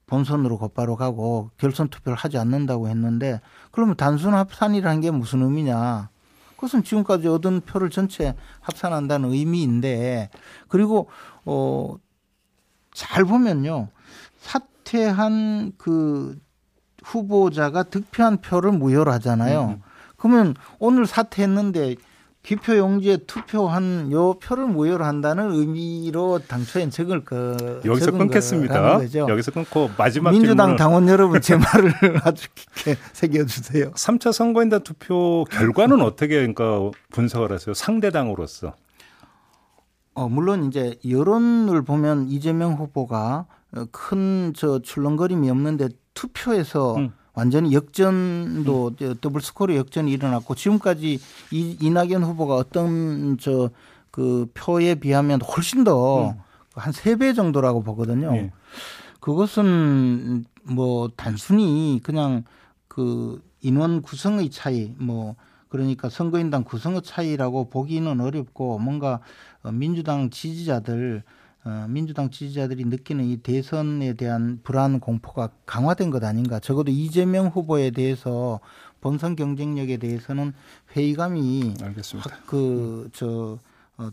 본선으로 0.08 0.58
곧바로 0.58 0.96
가고 0.96 1.50
결선 1.58 1.88
투표를 1.88 2.16
하지 2.16 2.38
않는다고 2.38 2.88
했는데 2.88 3.40
그러면 3.70 3.94
단순 3.94 4.34
합산이라는 4.34 5.00
게 5.00 5.10
무슨 5.10 5.42
의미냐? 5.42 6.08
그것은 6.58 6.84
지금까지 6.84 7.28
얻은 7.28 7.62
표를 7.62 7.88
전체 7.88 8.34
합산한다는 8.60 9.32
의미인데 9.32 10.28
그리고 10.68 11.08
어 11.46 11.96
잘 12.98 13.24
보면요. 13.24 13.90
사퇴한 14.40 15.74
그 15.78 16.36
후보자가 17.04 17.84
득표한 17.84 18.38
표를 18.38 18.72
무효로 18.72 19.12
하잖아요. 19.12 19.76
음. 19.76 19.82
그러면 20.16 20.56
오늘 20.80 21.06
사퇴했는데 21.06 21.94
기표용지에 22.42 23.18
투표한 23.26 24.10
요 24.12 24.34
표를 24.34 24.66
무효로 24.66 25.04
한다는 25.04 25.52
의미로 25.52 26.38
당초엔 26.46 26.90
적을 26.90 27.24
거 27.24 27.56
여기서 27.84 28.12
끊겠습니다. 28.12 29.00
여기서 29.28 29.50
끊고 29.50 29.90
마지막 29.98 30.30
민주당 30.30 30.76
당원 30.76 31.08
여러분 31.08 31.40
제 31.40 31.56
말을 31.58 31.92
아주 32.22 32.48
깊게 32.54 32.96
새겨주세요. 33.12 33.90
3차 33.92 34.32
선거인단 34.32 34.82
투표 34.82 35.44
결과는 35.50 36.00
어떻게 36.00 36.36
그러니까 36.36 36.90
분석을 37.10 37.52
하세요? 37.52 37.74
상대당으로서. 37.74 38.74
어, 40.14 40.28
물론 40.28 40.64
이제 40.66 40.96
여론을 41.08 41.82
보면 41.82 42.28
이재명 42.28 42.74
후보가 42.74 43.46
큰 43.92 44.52
저 44.56 44.80
출렁거림이 44.80 45.50
없는데 45.50 45.88
투표에서 46.14 46.96
음. 46.96 47.12
완전히 47.38 47.72
역전도 47.72 48.92
음. 49.00 49.14
더블 49.20 49.40
스코어 49.40 49.76
역전이 49.76 50.10
일어났고 50.10 50.54
지금까지 50.54 51.20
이, 51.52 51.76
이낙연 51.80 52.24
후보가 52.24 52.54
어떤 52.56 53.38
저 53.38 53.70
그 54.10 54.50
표에 54.52 54.96
비하면 54.96 55.40
훨씬 55.42 55.84
더 55.84 56.34
한 56.74 56.92
세배 56.92 57.30
음. 57.30 57.34
정도라고 57.34 57.82
보거든요. 57.82 58.32
네. 58.32 58.52
그것은 59.20 60.44
뭐 60.62 61.08
단순히 61.16 62.00
그냥 62.02 62.44
그 62.86 63.42
인원 63.60 64.00
구성의 64.02 64.50
차이 64.50 64.92
뭐 64.96 65.34
그러니까 65.68 66.08
선거인단 66.08 66.64
구성의 66.64 67.02
차이라고 67.02 67.68
보기는 67.68 68.20
어렵고 68.20 68.78
뭔가 68.78 69.20
민주당 69.72 70.30
지지자들 70.30 71.24
어, 71.68 71.86
민주당 71.86 72.30
지지자들이 72.30 72.86
느끼는 72.86 73.26
이 73.26 73.36
대선에 73.36 74.14
대한 74.14 74.60
불안 74.64 75.00
공포가 75.00 75.50
강화된 75.66 76.08
것 76.08 76.24
아닌가. 76.24 76.58
적어도 76.58 76.90
이재명 76.90 77.48
후보에 77.48 77.90
대해서 77.90 78.60
본선 79.02 79.36
경쟁력에 79.36 79.98
대해서는 79.98 80.54
회의감이 80.96 81.74
알겠습니다. 81.82 82.38
그저 82.46 83.58
어, 83.98 84.10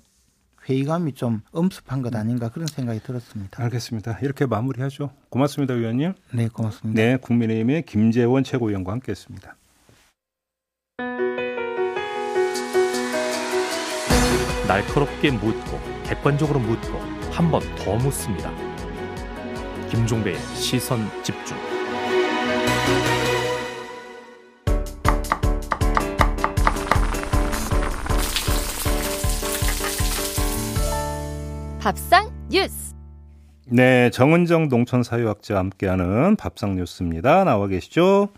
회의감이 0.67 1.13
좀 1.13 1.41
엄습한 1.53 2.01
것 2.01 2.13
아닌가 2.13 2.49
그런 2.49 2.67
생각이 2.67 2.99
들었습니다. 2.99 3.63
알겠습니다. 3.63 4.19
이렇게 4.19 4.45
마무리하죠. 4.45 5.11
고맙습니다, 5.29 5.75
의원님. 5.75 6.13
네, 6.33 6.49
고맙습니다. 6.49 7.01
네, 7.01 7.15
국민의힘의 7.15 7.83
김재원 7.85 8.43
최고위원과 8.43 8.91
함께했습니다. 8.91 9.55
날카롭게 14.67 15.31
묻고 15.31 15.79
객관적으로 16.03 16.59
묻고 16.59 17.14
한 17.35 17.51
번 17.51 17.61
더 17.75 17.95
묻습니다. 17.97 18.49
김종배의 19.89 20.37
시선 20.55 20.99
집중. 21.23 21.57
밥상 31.81 32.29
뉴스. 32.49 32.95
네, 33.67 34.09
정은정 34.11 34.69
농촌 34.69 35.03
사회학자와 35.03 35.59
함께하는 35.59 36.35
밥상 36.35 36.75
뉴스입니다. 36.75 37.43
나와 37.43 37.67
계시죠? 37.67 38.29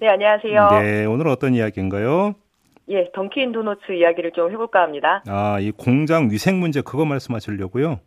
네, 0.00 0.08
안녕하세요. 0.08 0.68
네, 0.80 1.04
오늘 1.04 1.28
어떤 1.28 1.54
이야기인가요? 1.54 2.34
예, 2.88 3.10
던킨 3.14 3.52
도너츠 3.52 3.92
이야기를 3.92 4.32
좀 4.32 4.50
해볼까 4.50 4.82
합니다. 4.82 5.22
아, 5.28 5.58
이 5.60 5.70
공장 5.70 6.30
위생 6.30 6.58
문제 6.60 6.80
그거 6.82 7.04
말씀하시려고요? 7.04 8.00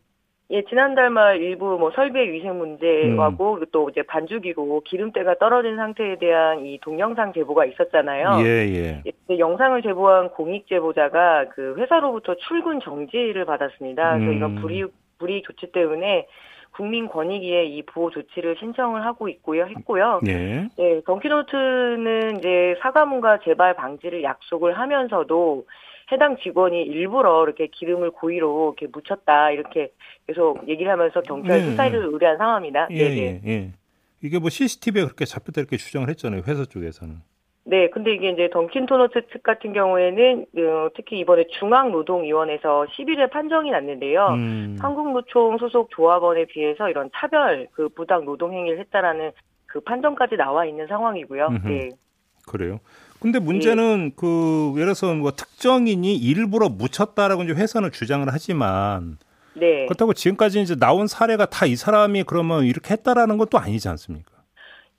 예, 0.52 0.64
지난달 0.66 1.10
말 1.10 1.42
일부 1.42 1.78
뭐 1.80 1.92
설비 1.96 2.20
위생 2.20 2.60
문제하고 2.60 3.56
음. 3.56 3.66
또 3.72 3.90
이제 3.90 4.04
반죽이고 4.04 4.82
기름때가 4.82 5.36
떨어진 5.40 5.76
상태에 5.76 6.18
대한 6.18 6.66
이 6.66 6.80
동영상 6.82 7.34
제보가 7.34 7.66
있었잖아요. 7.66 8.46
예, 8.46 8.46
예. 8.46 9.04
예 9.06 9.40
영상을 9.40 9.82
제보한 9.82 10.30
공익 10.30 10.68
제보자가 10.68 11.46
그 11.50 11.76
회사로부터 11.78 12.36
출근 12.48 12.80
정지를 12.80 13.46
받았습니다. 13.46 14.18
그래서 14.18 14.32
음. 14.32 14.38
이런 14.38 14.56
불이익 14.56 14.94
불이익 15.18 15.46
조치 15.46 15.72
때문에 15.72 16.28
국민권익위에 16.74 17.66
이 17.66 17.82
보호 17.84 18.12
조치를 18.12 18.58
신청을 18.60 19.04
하고 19.04 19.30
있고요, 19.30 19.66
했고요. 19.66 20.20
네. 20.24 20.68
네, 20.78 21.02
던키노트는 21.06 22.38
이제 22.38 22.76
사과문과 22.82 23.40
재발 23.46 23.74
방지를 23.76 24.24
약속을 24.24 24.78
하면서도 24.78 25.66
해당 26.12 26.38
직원이 26.38 26.84
일부러 26.84 27.44
이렇게 27.44 27.68
기름을 27.68 28.12
고의로 28.12 28.76
이렇게 28.78 28.92
묻혔다 28.92 29.52
이렇게 29.52 29.92
계속 30.28 30.68
얘기를 30.68 30.92
하면서 30.92 31.22
경찰 31.22 31.60
네. 31.60 31.70
수사를 31.70 31.96
의뢰한 31.96 32.38
상황입니다. 32.38 32.88
예, 32.92 33.10
네, 33.10 33.42
예, 33.46 33.52
예. 33.52 33.72
이게 34.22 34.40
뭐 34.40 34.50
CCTV에 34.50 35.04
그렇게 35.04 35.26
잡혔다 35.26 35.62
이렇게 35.62 35.78
주장을 35.78 36.08
했잖아요, 36.10 36.44
회사 36.48 36.66
쪽에서는. 36.66 37.16
네, 37.68 37.90
근데 37.90 38.14
이게 38.14 38.30
이제 38.30 38.48
던킨 38.52 38.86
토너츠 38.86 39.28
측 39.32 39.42
같은 39.42 39.74
경우에는 39.74 40.46
어, 40.58 40.90
특히 40.96 41.20
이번에 41.20 41.46
중앙노동위원회에서 41.60 42.86
11일 42.92 43.32
판정이 43.32 43.72
났는데요. 43.72 44.28
음. 44.28 44.78
한국노총 44.80 45.58
소속 45.58 45.90
조합원에 45.90 46.46
비해서 46.46 46.90
이런 46.90 47.10
차별 47.16 47.68
그 47.72 47.90
부당 47.90 48.26
노동 48.26 48.54
행위를 48.54 48.80
했다라는 48.80 49.32
그 49.66 49.80
판정까지 49.80 50.36
나와 50.36 50.66
있는 50.66 50.86
상황이고요. 50.86 51.48
음흠. 51.48 51.68
네. 51.68 51.90
그래요. 52.48 52.80
근데 53.20 53.40
문제는 53.40 54.10
네. 54.10 54.14
그 54.16 54.72
예를 54.76 54.86
들어서 54.88 55.14
뭐 55.14 55.32
특정인이 55.32 56.16
일부러 56.16 56.70
묻혔다라고 56.70 57.44
이제 57.44 57.54
회사는 57.54 57.92
주장을 57.92 58.26
하지만 58.30 59.18
네. 59.54 59.86
그렇다고 59.86 60.14
지금까지 60.14 60.62
이제 60.62 60.76
나온 60.76 61.08
사례가 61.08 61.46
다 61.46 61.66
이 61.66 61.76
사람이 61.76 62.24
그러면 62.24 62.66
이렇게 62.66 62.94
했다라는 62.94 63.38
것도 63.38 63.58
아니지 63.58 63.88
않습니까? 63.90 64.32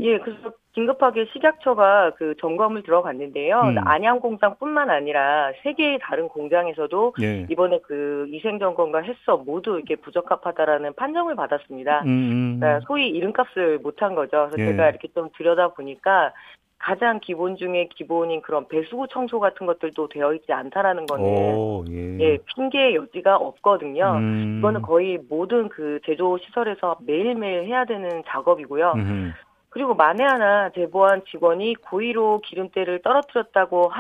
예, 0.01 0.19
그래서 0.19 0.53
긴급하게 0.75 1.27
식약처가 1.33 2.13
그 2.19 2.35
점검을 2.39 2.83
들어갔는데요. 2.83 3.61
음. 3.61 3.79
안양 3.79 4.21
공장뿐만 4.21 4.91
아니라 4.91 5.53
세 5.63 5.73
개의 5.73 5.99
다른 6.03 6.29
공장에서도 6.29 7.15
예. 7.23 7.47
이번에 7.51 7.81
그 7.87 8.27
위생 8.29 8.59
점검과 8.59 9.01
햇섭 9.01 9.45
모두 9.47 9.77
이렇게 9.77 9.97
부적합하다라는 9.97 10.95
판정을 10.95 11.35
받았습니다. 11.35 12.03
음. 12.03 12.09
음. 12.09 12.61
그러니까 12.61 12.85
소위 12.87 13.09
이름값을 13.09 13.79
못한 13.79 14.15
거죠. 14.15 14.49
그래서 14.51 14.69
예. 14.69 14.73
제가 14.73 14.91
이렇게 14.91 15.09
좀 15.15 15.31
들여다 15.39 15.69
보니까 15.69 16.33
가장 16.79 17.21
기본 17.21 17.57
중에 17.57 17.89
기본인 17.95 18.43
그런 18.43 18.69
배수구 18.69 19.09
청소 19.09 19.41
같은 19.41 19.67
것들도 19.67 20.09
되어 20.09 20.35
있지 20.35 20.53
않다라는 20.53 21.07
거는 21.07 21.25
오, 21.25 21.85
예. 21.89 22.19
예. 22.21 22.39
핑계의 22.55 22.95
여지가 22.97 23.37
없거든요. 23.37 24.17
음. 24.19 24.59
이거는 24.59 24.83
거의 24.83 25.19
모든 25.29 25.69
그 25.69 25.99
제조 26.05 26.39
시설에서 26.39 26.99
매일매일 27.01 27.65
해야 27.65 27.85
되는 27.85 28.23
작업이고요. 28.27 28.93
음. 28.97 29.33
그리고 29.71 29.95
만에 29.95 30.25
하나 30.25 30.71
제보한 30.71 31.23
직원이 31.31 31.75
고의로 31.75 32.41
기름때를 32.45 33.03
떨어뜨렸다고 33.03 33.91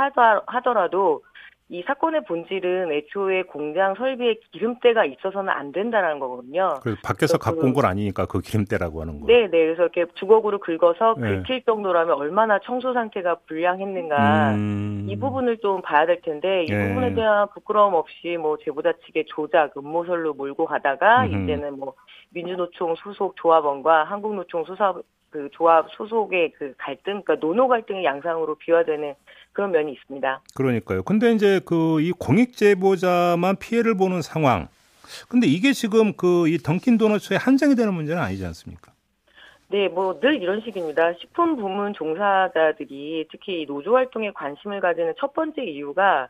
하더라도 0.46 1.22
이 1.68 1.82
사건의 1.82 2.22
본질은 2.24 2.92
애초에 2.92 3.42
공장 3.42 3.96
설비에 3.96 4.36
기름때가 4.52 5.04
있어서는 5.04 5.48
안 5.48 5.72
된다는 5.72 6.20
거거든요. 6.20 6.78
그 6.82 6.94
밖에서 7.02 7.38
갖고 7.38 7.62
온 7.62 7.72
건 7.74 7.84
아니니까 7.84 8.26
그 8.26 8.40
기름때라고 8.40 9.00
하는 9.02 9.20
거. 9.20 9.26
네, 9.26 9.48
네. 9.50 9.66
그래서 9.66 9.82
이렇게 9.82 10.06
주걱으로 10.14 10.58
긁어서 10.60 11.16
네. 11.18 11.42
긁힐 11.42 11.62
정도라면 11.64 12.14
얼마나 12.14 12.60
청소 12.60 12.92
상태가 12.92 13.36
불량했는가 13.46 14.54
음... 14.54 15.06
이 15.10 15.18
부분을 15.18 15.58
좀 15.58 15.82
봐야 15.82 16.06
될 16.06 16.20
텐데 16.22 16.62
이 16.64 16.66
네. 16.70 16.88
부분에 16.88 17.14
대한 17.14 17.48
부끄러움 17.52 17.94
없이 17.94 18.36
뭐 18.38 18.56
제보자 18.58 18.92
측의 19.04 19.24
조작, 19.26 19.76
음모설로 19.76 20.34
몰고 20.34 20.66
가다가 20.66 21.24
음흠. 21.24 21.42
이제는 21.42 21.78
뭐 21.80 21.94
민주노총 22.30 22.94
소속 22.94 23.34
조합원과 23.36 24.04
한국노총 24.04 24.64
소사 24.64 24.94
그 25.30 25.48
조합 25.52 25.90
소속의 25.90 26.52
그 26.52 26.72
갈등, 26.78 27.20
그러니까 27.22 27.34
노노 27.34 27.66
갈등의 27.68 28.04
양상으로 28.04 28.54
비화되는 28.54 29.14
그런 29.56 29.72
면이 29.72 29.92
있습니다. 29.92 30.40
그러니까요. 30.54 31.02
근데 31.02 31.32
이제 31.32 31.60
그 31.64 31.98
이 32.00 32.12
공익 32.12 32.52
제보자만 32.56 33.56
피해를 33.56 33.96
보는 33.96 34.20
상황. 34.22 34.68
근데 35.30 35.46
이게 35.46 35.72
지금 35.72 36.12
그 36.12 36.46
이 36.46 36.58
던킨 36.58 36.98
도너츠의 36.98 37.38
한정이 37.38 37.74
되는 37.74 37.94
문제는 37.94 38.20
아니지 38.22 38.44
않습니까? 38.44 38.92
네, 39.68 39.88
뭐 39.88 40.20
늘 40.20 40.40
이런 40.42 40.60
식입니다. 40.60 41.14
식품 41.14 41.56
부문 41.56 41.94
종사자들이 41.94 43.26
특히 43.32 43.64
노조 43.66 43.94
활동에 43.96 44.30
관심을 44.32 44.80
가지는 44.80 45.14
첫 45.18 45.32
번째 45.32 45.62
이유가 45.64 46.28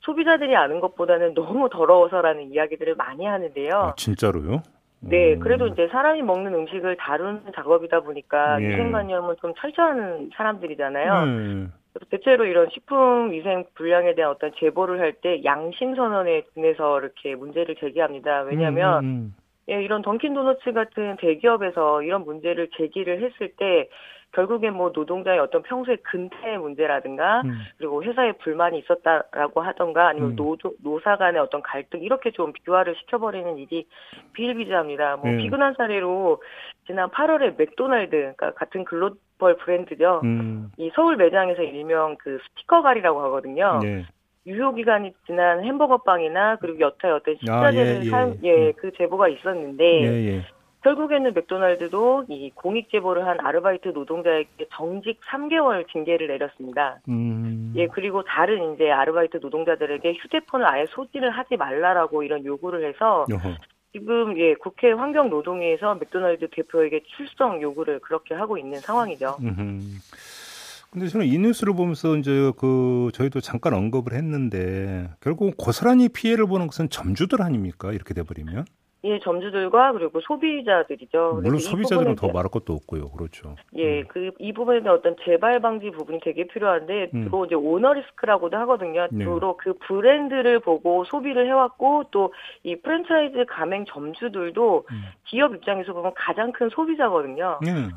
소비자들이 0.00 0.54
아는 0.56 0.80
것보다는 0.80 1.34
너무 1.38 1.68
더러워서라는 1.70 2.50
이야기들을 2.52 2.96
많이 2.96 3.24
하는데요. 3.24 3.70
아, 3.72 3.94
진짜로요? 3.96 4.62
네, 5.00 5.34
음. 5.34 5.38
그래도 5.40 5.66
이제 5.68 5.86
사람이 5.92 6.22
먹는 6.22 6.52
음식을 6.54 6.96
다루는 6.96 7.52
작업이다 7.54 8.00
보니까 8.00 8.60
예. 8.60 8.68
위생관념은 8.68 9.36
좀 9.40 9.52
철저한 9.60 10.30
사람들이잖아요. 10.36 11.12
음. 11.24 11.72
대체로 12.10 12.44
이런 12.44 12.68
식품 12.70 13.30
위생 13.32 13.64
불량에 13.74 14.14
대한 14.14 14.32
어떤 14.32 14.52
제보를 14.58 15.00
할 15.00 15.14
때 15.20 15.42
양심 15.44 15.94
선언에 15.94 16.42
준해서 16.52 17.00
이렇게 17.00 17.34
문제를 17.34 17.76
제기합니다. 17.76 18.42
왜냐하면 18.42 19.04
음, 19.04 19.06
음, 19.06 19.10
음. 19.10 19.34
예, 19.70 19.82
이런 19.82 20.02
던킨 20.02 20.34
도너츠 20.34 20.72
같은 20.72 21.16
대기업에서 21.16 22.02
이런 22.02 22.24
문제를 22.24 22.68
제기를 22.76 23.22
했을 23.22 23.52
때 23.56 23.88
결국에 24.34 24.70
뭐 24.70 24.90
노동자의 24.94 25.38
어떤 25.38 25.62
평소의 25.62 25.98
근태 26.02 26.58
문제라든가 26.58 27.42
음. 27.44 27.58
그리고 27.78 28.02
회사에 28.02 28.32
불만이 28.32 28.80
있었다라고 28.80 29.62
하던가 29.62 30.08
아니면 30.08 30.30
음. 30.30 30.36
노조 30.36 30.74
노사 30.82 31.16
간의 31.16 31.40
어떤 31.40 31.62
갈등 31.62 32.02
이렇게 32.02 32.30
좀 32.32 32.52
비화를 32.52 32.94
시켜버리는 32.96 33.56
일이 33.58 33.86
비일비재합니다. 34.32 35.16
뭐 35.16 35.30
음. 35.30 35.38
비근한 35.38 35.74
사례로 35.76 36.42
지난 36.86 37.08
8월에 37.10 37.56
맥도날드 37.56 38.10
그러니까 38.10 38.52
같은 38.54 38.84
글로벌 38.84 39.56
브랜드죠. 39.56 40.20
음. 40.24 40.70
이 40.76 40.90
서울 40.94 41.16
매장에서 41.16 41.62
일명 41.62 42.16
그 42.18 42.38
스티커 42.48 42.82
갈이라고 42.82 43.22
하거든요. 43.22 43.78
네. 43.82 44.04
유효 44.46 44.74
기간이 44.74 45.14
지난 45.24 45.64
햄버거 45.64 45.98
빵이나 45.98 46.56
그리고 46.56 46.80
여타 46.80 47.14
어떤 47.14 47.34
식자재를 47.36 47.92
아, 47.92 48.00
예, 48.00 48.00
예. 48.04 48.10
사용 48.10 48.38
예그 48.42 48.88
음. 48.88 48.92
제보가 48.98 49.28
있었는데 49.28 49.84
예, 49.84 50.34
예. 50.34 50.44
결국에는 50.84 51.32
맥도날드도 51.32 52.26
이 52.28 52.50
공익 52.54 52.90
제보를 52.90 53.26
한 53.26 53.40
아르바이트 53.40 53.88
노동자에게 53.88 54.66
정직 54.70 55.18
3개월 55.22 55.90
징계를 55.90 56.28
내렸습니다. 56.28 57.00
음. 57.08 57.72
예, 57.74 57.86
그리고 57.86 58.22
다른 58.22 58.74
이제 58.74 58.90
아르바이트 58.90 59.38
노동자들에게 59.38 60.12
휴대폰을 60.12 60.66
아예 60.66 60.84
소지를 60.90 61.30
하지 61.30 61.56
말라라고 61.56 62.22
이런 62.22 62.44
요구를 62.44 62.86
해서 62.86 63.24
어허. 63.32 63.56
지금 63.92 64.38
예 64.38 64.54
국회 64.54 64.92
환경노동위에서 64.92 65.94
맥도날드 65.94 66.48
대표에게 66.50 67.00
출석 67.16 67.62
요구를 67.62 68.00
그렇게 68.00 68.34
하고 68.34 68.58
있는 68.58 68.78
상황이죠. 68.80 69.38
음. 69.40 69.80
근데 70.90 71.08
저는 71.08 71.26
이 71.26 71.38
뉴스를 71.38 71.74
보면서 71.74 72.14
이제 72.16 72.52
그 72.58 73.10
저희도 73.14 73.40
잠깐 73.40 73.72
언급을 73.72 74.12
했는데 74.12 75.08
결국 75.20 75.56
고스란히 75.56 76.08
피해를 76.08 76.46
보는 76.46 76.66
것은 76.66 76.90
점주들 76.90 77.42
아닙니까? 77.42 77.92
이렇게 77.92 78.14
돼 78.14 78.22
버리면? 78.22 78.64
예, 79.04 79.18
점주들과 79.20 79.92
그리고 79.92 80.20
소비자들이죠. 80.20 81.40
물론 81.42 81.58
소비자들은 81.58 82.16
더 82.16 82.28
말할 82.28 82.50
것도 82.50 82.72
없고요. 82.72 83.10
그렇죠. 83.10 83.56
예, 83.76 84.00
음. 84.00 84.06
그이 84.08 84.52
부분에 84.52 84.82
대한 84.82 84.98
어떤 84.98 85.16
재발 85.24 85.60
방지 85.60 85.90
부분이 85.90 86.20
되게 86.20 86.46
필요한데 86.46 87.10
음. 87.14 87.24
주로 87.24 87.44
이제 87.44 87.54
오너 87.54 87.92
리스크라고도 87.94 88.56
하거든요. 88.58 89.06
네. 89.10 89.24
주로 89.24 89.56
그 89.56 89.74
브랜드를 89.86 90.60
보고 90.60 91.04
소비를 91.04 91.46
해왔고 91.46 92.04
또 92.10 92.30
이 92.62 92.76
프랜차이즈 92.76 93.44
가맹 93.46 93.84
점주들도 93.86 94.86
음. 94.90 95.02
기업 95.24 95.54
입장에서 95.54 95.92
보면 95.92 96.12
가장 96.16 96.52
큰 96.52 96.68
소비자거든요. 96.70 97.60
음. 97.66 97.90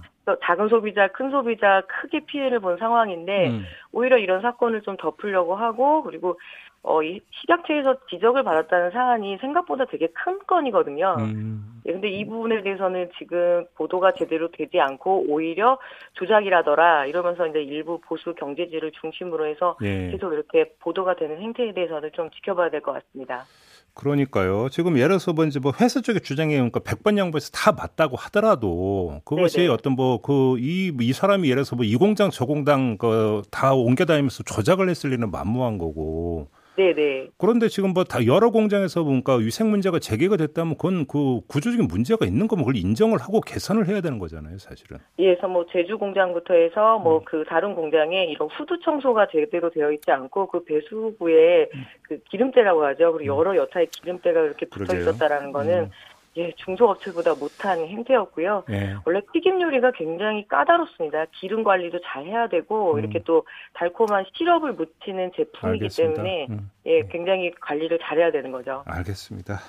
작은 0.46 0.67
소비자, 0.67 1.08
큰 1.08 1.32
소비자 1.32 1.82
크게 1.88 2.26
피해를 2.26 2.60
본 2.60 2.78
상황인데 2.78 3.50
음. 3.50 3.63
오히려 3.93 4.17
이런 4.17 4.41
사건을 4.41 4.82
좀 4.82 4.98
덮으려고 4.98 5.56
하고 5.56 6.04
그리고 6.04 6.38
어, 6.84 7.04
이 7.04 7.20
식약처에서 7.42 7.98
지적을 8.10 8.44
받았다는 8.44 8.92
사안이 8.92 9.38
생각보다 9.42 9.86
되게 9.86 10.08
큰 10.08 10.40
건이거든요. 10.48 11.16
음. 11.20 11.82
예, 11.86 11.92
근데 11.92 12.10
이 12.10 12.26
부분에 12.26 12.63
대해서는 12.63 13.10
지금 13.18 13.66
보도가 13.76 14.13
제대로 14.13 14.50
되지 14.52 14.80
않고 14.80 15.26
오히려 15.28 15.78
조작이라더라 16.13 17.06
이러면서 17.08 17.46
이제 17.48 17.62
일부 17.62 18.00
보수 18.00 18.34
경제지를 18.36 18.92
중심으로 19.02 19.48
해서 19.48 19.76
예. 19.84 20.12
계속 20.12 20.34
이렇게 20.34 20.72
보도가 20.80 21.16
되는 21.16 21.42
행태에 21.42 21.74
대해서는 21.74 22.12
좀 22.13 22.30
지켜봐야 22.32 22.70
될 22.70 22.82
것 22.82 22.94
같습니다. 22.94 23.46
그러니까요. 23.94 24.70
지금 24.70 24.96
예를 24.98 25.08
들어서 25.10 25.34
뭐 25.34 25.44
이제 25.46 25.60
뭐 25.60 25.74
회사 25.82 26.00
쪽의 26.02 26.22
주장에 26.22 26.54
그러니까 26.54 26.80
100번 26.82 27.18
양보해서 27.18 27.50
다 27.52 27.72
맞다고 27.72 28.16
하더라도 28.16 29.22
그것이 29.26 29.58
네네. 29.58 29.70
어떤 29.70 29.94
뭐 29.94 30.20
그 30.22 30.58
이 30.60 30.92
이 31.02 31.13
사람이 31.13 31.50
예를 31.50 31.63
들어서 31.63 31.76
뭐 31.76 31.84
이 31.84 31.96
공장 31.96 32.30
저 32.30 32.46
공장 32.46 32.98
그 32.98 33.42
다 33.52 33.74
옮겨 33.74 34.06
다니면서 34.06 34.44
조작을 34.44 34.88
했을 34.90 35.10
리는 35.10 35.32
만무한 35.32 35.78
거고 35.80 36.48
네네. 36.78 37.30
그런데 37.38 37.68
지금 37.68 37.94
뭐 37.94 38.04
다 38.04 38.26
여러 38.26 38.52
공장에서 38.52 39.04
뭔가 39.04 39.36
위생 39.36 39.70
문제가 39.70 40.00
제기가 40.00 40.38
됐다면 40.38 40.76
그건 40.78 41.06
그 41.08 41.42
구조적인 41.48 41.88
문제가 41.88 42.26
있는 42.26 42.48
거면 42.48 42.63
그걸 42.66 42.78
인정을 42.78 43.18
하고 43.20 43.42
개선을 43.42 43.88
해야 43.88 44.00
되는 44.00 44.20
거잖아요, 44.20 44.58
사실은. 44.60 45.00
예, 45.20 45.34
그래서 45.34 45.48
뭐 45.48 45.66
제주 45.72 45.98
공장부터 45.98 46.54
해서 46.54 47.00
뭐그 47.00 47.38
음. 47.38 47.46
다른 47.50 47.76
공장에 47.76 48.26
이런 48.26 48.48
후드 48.50 48.80
청소가 48.86 49.28
제대로 49.32 49.70
되어 49.72 49.92
있지 49.92 50.10
않고 50.12 50.48
그 50.48 50.63
배수구에 50.63 51.70
음. 51.74 51.84
그 52.04 52.20
기름때라고 52.30 52.86
하죠. 52.86 53.12
그리고 53.13 53.34
음. 53.34 53.40
여러 53.40 53.56
여타의 53.58 53.88
기름때가 53.88 54.40
이렇게 54.42 54.68
붙어 54.68 54.86
그러게요. 54.86 55.02
있었다라는 55.10 55.52
거는 55.52 55.80
음. 55.86 55.90
예, 56.38 56.54
중소업체보다 56.56 57.34
못한 57.36 57.80
행태였고요. 57.80 58.63
예. 58.69 58.95
원래 59.06 59.21
튀김 59.34 59.60
요리가 59.62 59.91
굉장히 59.91 60.47
까다롭습니다. 60.47 61.26
기름 61.39 61.63
관리도 61.63 62.00
잘 62.06 62.26
해야 62.26 62.47
되고 62.47 62.93
음. 62.93 63.00
이렇게 63.00 63.21
또 63.26 63.45
달콤한 63.73 64.26
시럽을 64.34 64.73
묻히는 64.73 65.32
제품이기 65.36 65.86
알겠습니다. 65.86 66.23
때문에 66.23 66.47
음. 66.50 66.69
예, 66.86 67.02
굉장히 67.08 67.52
관리를 67.60 68.00
잘해야 68.02 68.32
되는 68.32 68.52
거죠. 68.52 68.84
알겠습니다. 68.86 69.60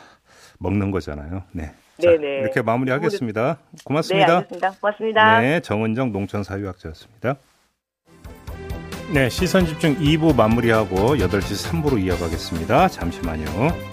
먹는 0.58 0.90
거잖아요. 0.90 1.42
네. 1.52 1.72
네네. 1.98 2.40
이렇게 2.42 2.62
마무리하겠습니다. 2.62 3.58
고맙습니다. 3.84 4.26
네, 4.26 4.32
알겠습니다. 4.34 4.70
고맙습니다. 4.80 5.40
네, 5.40 5.60
정은정 5.60 6.12
농촌사회학자였습니다. 6.12 7.36
네, 9.14 9.28
시선 9.30 9.64
집중 9.64 9.96
2부 9.96 10.36
마무리하고 10.36 11.16
8시 11.16 11.82
3부로 11.82 11.98
이어가겠습니다. 11.98 12.88
잠시만요. 12.88 13.87